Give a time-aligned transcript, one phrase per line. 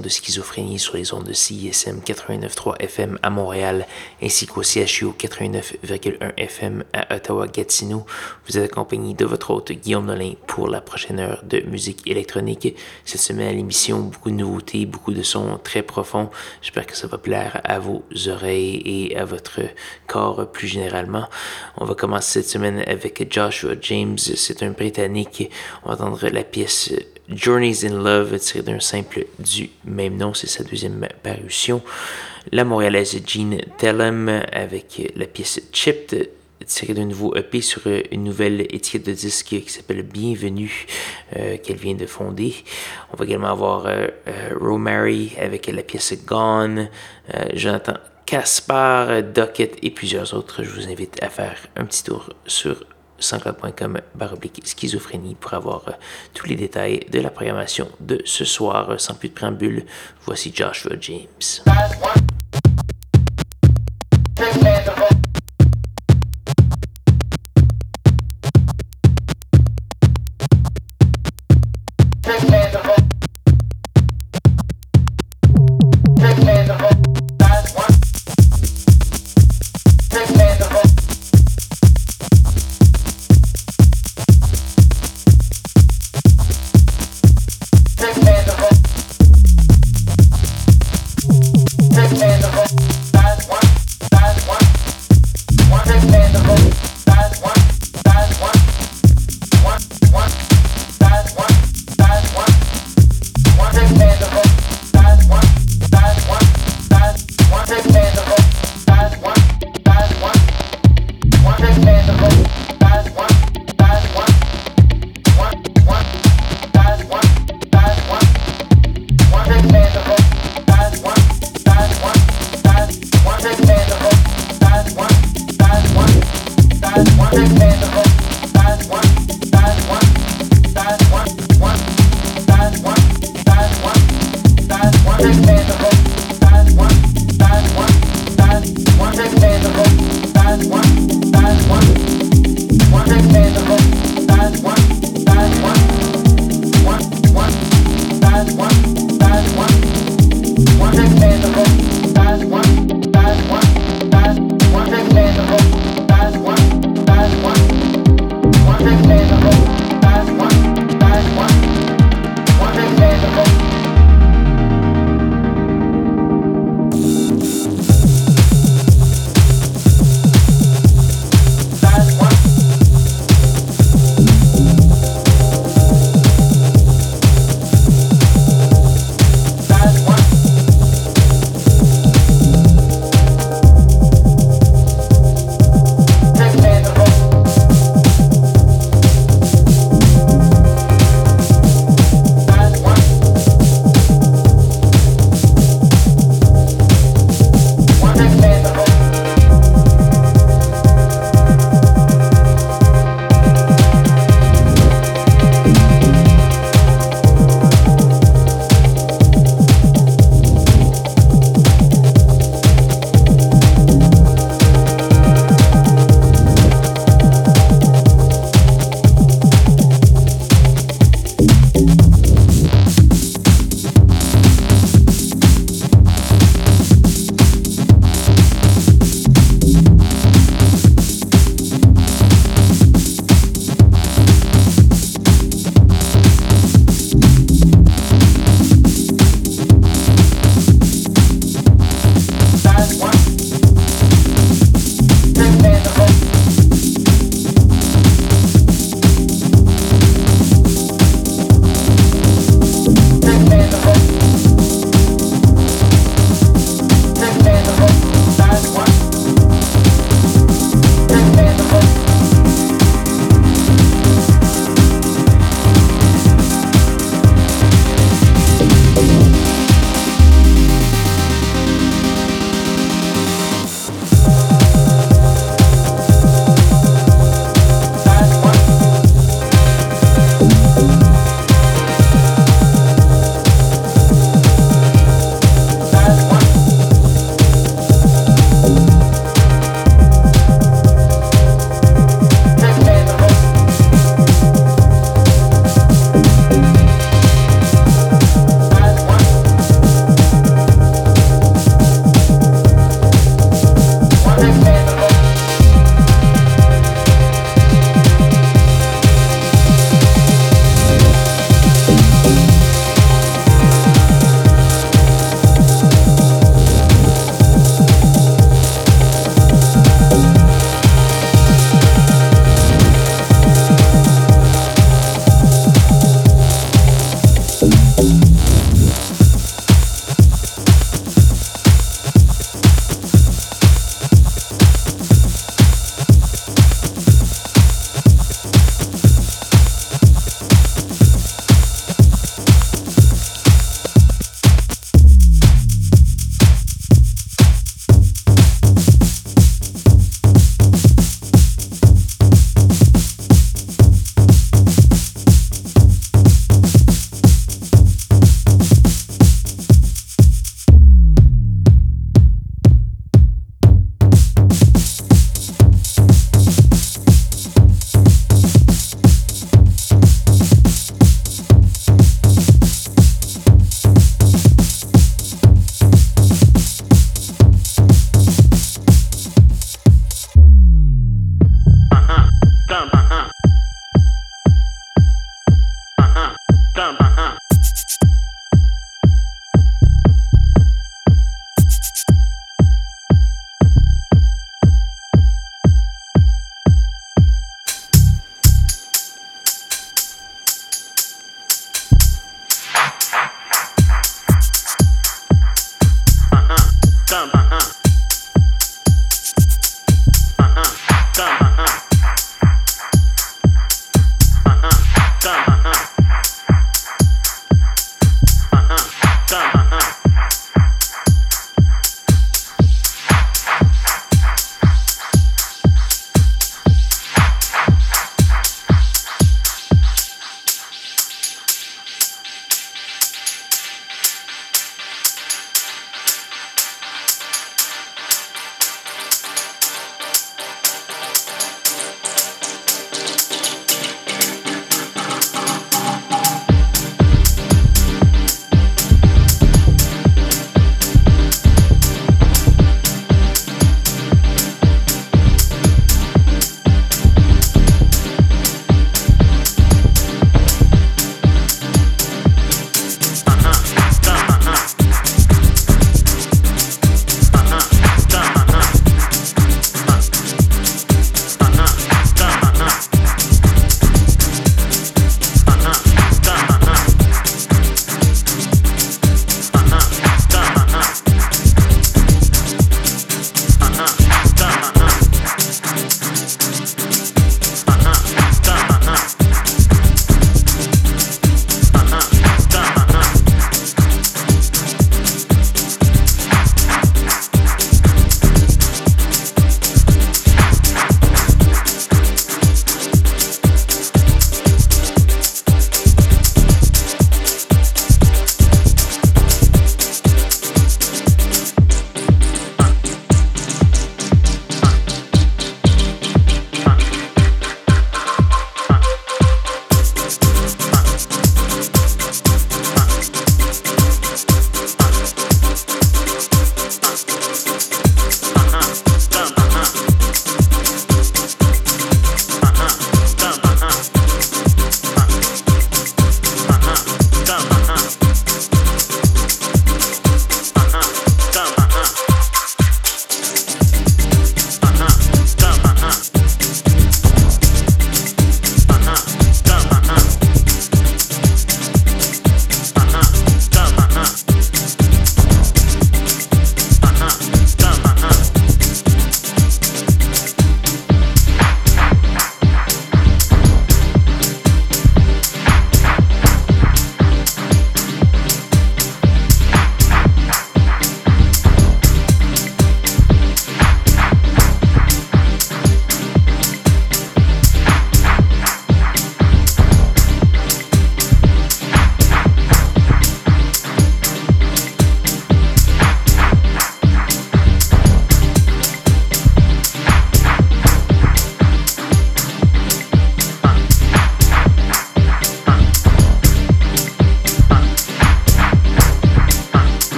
[0.00, 3.86] De Schizophrénie sur les ondes de CISM 89.3 FM à Montréal
[4.22, 8.06] ainsi qu'au CHU 89.1 FM à Ottawa-Gatineau.
[8.46, 12.76] Vous êtes accompagné de votre hôte Guillaume Nolin pour la prochaine heure de musique électronique.
[13.04, 16.30] Cette semaine à l'émission, beaucoup de nouveautés, beaucoup de sons très profonds.
[16.60, 19.60] J'espère que ça va plaire à vos oreilles et à votre
[20.06, 21.28] corps plus généralement.
[21.76, 24.18] On va commencer cette semaine avec Joshua James.
[24.18, 25.50] C'est un Britannique.
[25.84, 26.92] On va entendre la pièce
[27.28, 31.82] Journeys in Love, tiré d'un simple du même nom, c'est sa deuxième parution.
[32.50, 36.30] La montréalaise Jean Tellem avec la pièce Chipped,
[36.66, 40.86] tirée d'un nouveau EP sur une nouvelle étiquette de disque qui s'appelle Bienvenue,
[41.36, 42.54] euh, qu'elle vient de fonder.
[43.12, 46.88] On va également avoir euh, euh, Romary avec la pièce Gone,
[47.54, 47.94] Jonathan
[48.26, 50.62] Caspar, Docket et plusieurs autres.
[50.62, 52.84] Je vous invite à faire un petit tour sur
[53.22, 55.92] sanscloud.com baroblique schizophrénie pour avoir euh,
[56.34, 59.00] tous les détails de la programmation de ce soir.
[59.00, 59.84] Sans plus de préambule,
[60.26, 61.28] voici Joshua James.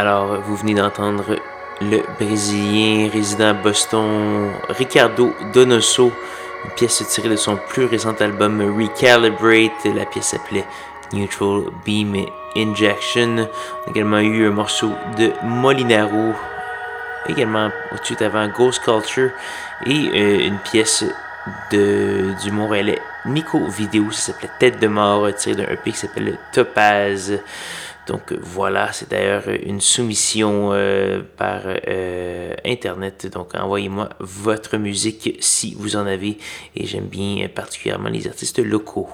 [0.00, 1.36] Alors, vous venez d'entendre
[1.82, 6.10] le Brésilien résident à Boston, Ricardo Donoso,
[6.64, 9.84] une pièce tirée de son plus récent album Recalibrate.
[9.94, 10.64] La pièce s'appelait
[11.12, 12.16] Neutral Beam
[12.56, 13.46] Injection.
[13.84, 16.32] On a également eu un morceau de Molinaro,
[17.28, 19.32] également au-dessus avant Ghost Culture,
[19.84, 21.04] et euh, une pièce
[21.72, 26.38] de, du Montréalais Nico Vidéo, ça s'appelait Tête de mort, tiré d'un EP qui s'appelle
[26.52, 27.38] Topaz.
[28.10, 33.28] Donc voilà, c'est d'ailleurs une soumission euh, par euh, Internet.
[33.32, 36.36] Donc envoyez-moi votre musique si vous en avez.
[36.74, 39.08] Et j'aime bien particulièrement les artistes locaux.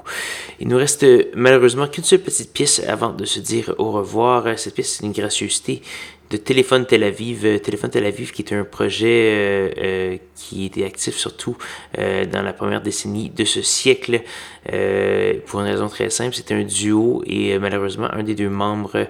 [0.60, 4.58] Il nous reste malheureusement qu'une seule petite pièce avant de se dire au revoir.
[4.58, 5.82] Cette pièce, c'est une gracieuseté
[6.30, 7.44] de Téléphone Tel Aviv.
[7.44, 11.56] Euh, Téléphone Tel Aviv qui est un projet euh, euh, qui était actif surtout
[11.96, 14.22] dans la première décennie de ce siècle
[15.46, 16.34] pour une raison très simple.
[16.34, 19.06] C'était un duo et malheureusement un des deux membres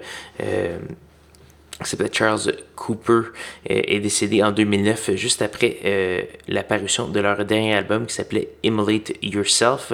[1.83, 3.31] s'appelait Charles Cooper,
[3.67, 9.93] est décédé en 2009, juste après l'apparition de leur dernier album qui s'appelait Immolate Yourself.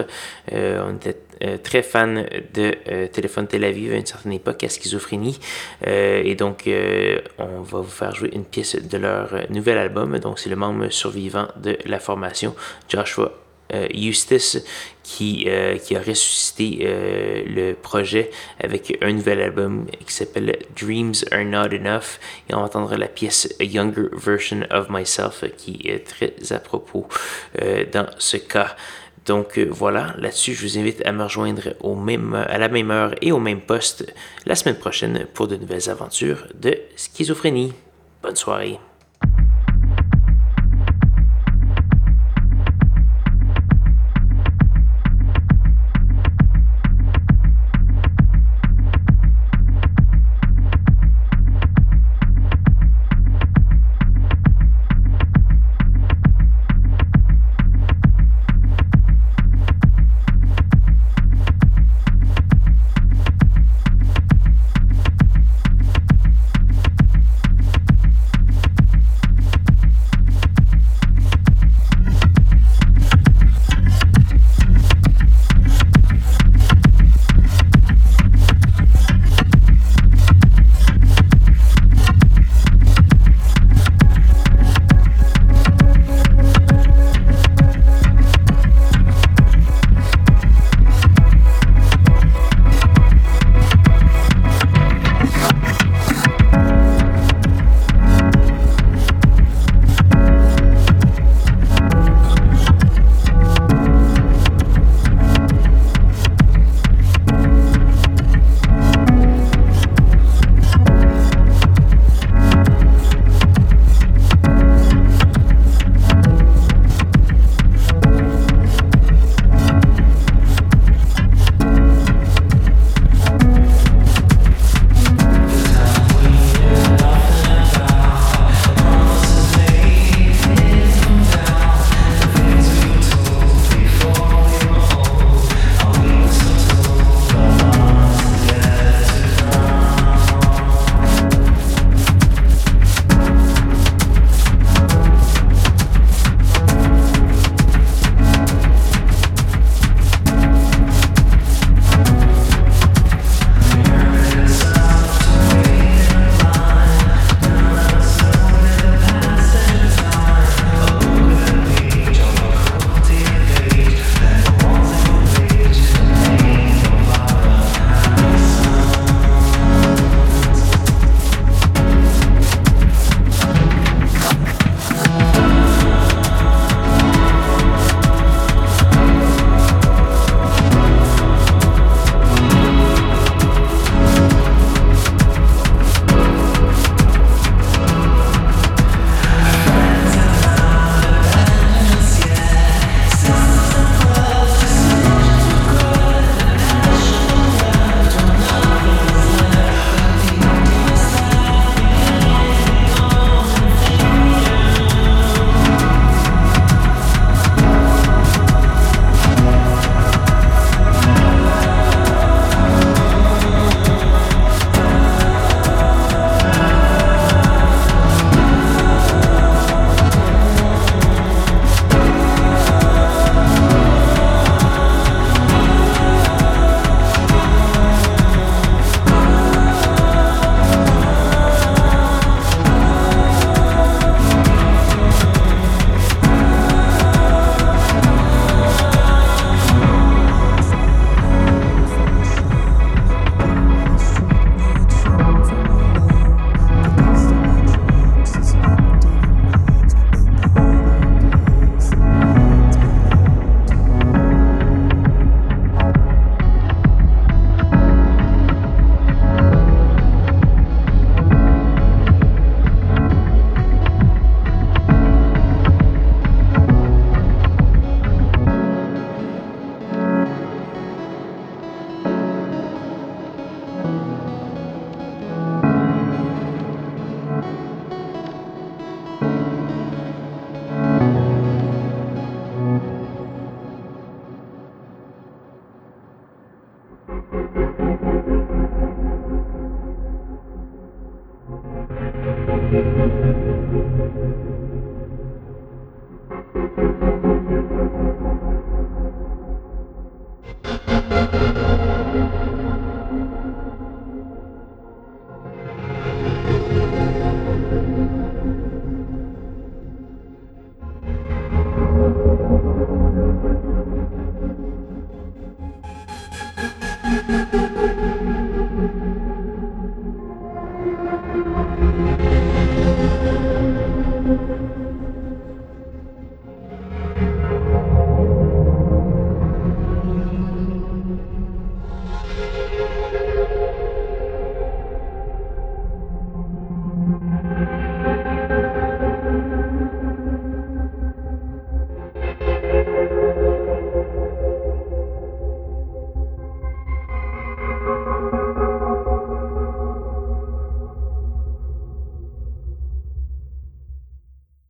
[0.52, 4.68] on était euh, très fan de euh, Téléphone Tel Aviv à une certaine époque à
[4.68, 5.40] Schizophrénie.
[5.86, 6.68] Euh, et donc,
[7.38, 10.18] on va vous faire jouer une pièce de leur nouvel album.
[10.18, 12.54] Donc, c'est le membre survivant de la formation,
[12.88, 13.32] Joshua
[13.94, 14.58] Eustace
[15.02, 16.86] qui, a ressuscité
[17.46, 18.30] le projet
[18.60, 22.20] avec un nouvel album qui s'appelle Dreams Are Not Enough
[22.50, 26.58] et on va entendre la pièce A Younger Version of Myself qui est très à
[26.58, 27.08] propos
[27.92, 28.76] dans ce cas.
[29.26, 31.74] Donc euh, voilà, là-dessus, je vous invite à me rejoindre
[32.48, 34.12] à la même heure et au même poste
[34.46, 37.72] la semaine prochaine pour de nouvelles aventures de schizophrénie.
[38.22, 38.78] Bonne soirée.